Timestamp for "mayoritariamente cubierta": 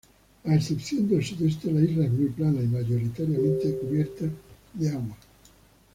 2.67-4.25